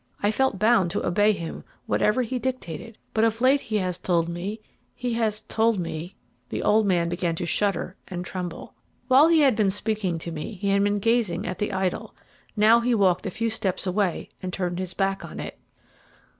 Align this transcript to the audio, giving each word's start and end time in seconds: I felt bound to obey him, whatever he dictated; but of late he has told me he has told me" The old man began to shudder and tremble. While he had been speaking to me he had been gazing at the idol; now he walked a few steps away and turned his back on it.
I 0.23 0.31
felt 0.31 0.57
bound 0.57 0.89
to 0.89 1.05
obey 1.05 1.31
him, 1.31 1.63
whatever 1.85 2.23
he 2.23 2.39
dictated; 2.39 2.97
but 3.13 3.23
of 3.23 3.39
late 3.39 3.59
he 3.61 3.77
has 3.77 3.99
told 3.99 4.27
me 4.27 4.59
he 4.95 5.13
has 5.13 5.41
told 5.41 5.77
me" 5.77 6.15
The 6.49 6.63
old 6.63 6.87
man 6.87 7.07
began 7.07 7.35
to 7.35 7.45
shudder 7.45 7.95
and 8.07 8.25
tremble. 8.25 8.73
While 9.09 9.27
he 9.27 9.41
had 9.41 9.55
been 9.55 9.69
speaking 9.69 10.17
to 10.17 10.31
me 10.31 10.53
he 10.53 10.69
had 10.69 10.83
been 10.83 10.97
gazing 10.97 11.45
at 11.45 11.59
the 11.59 11.71
idol; 11.71 12.15
now 12.55 12.79
he 12.79 12.95
walked 12.95 13.27
a 13.27 13.29
few 13.29 13.51
steps 13.51 13.85
away 13.85 14.29
and 14.41 14.51
turned 14.51 14.79
his 14.79 14.95
back 14.95 15.23
on 15.23 15.39
it. 15.39 15.59